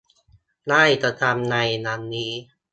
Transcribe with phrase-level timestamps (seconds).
[0.69, 2.31] ได้กระทำในวันนี้